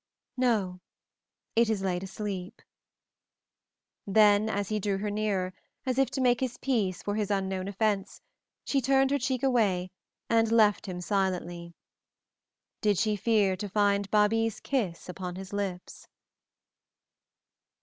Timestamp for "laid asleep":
1.83-2.63